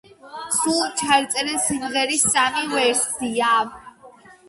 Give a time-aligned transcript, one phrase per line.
[0.55, 3.55] სულ ჩაიწერა სიმღერის სამი ვერსია.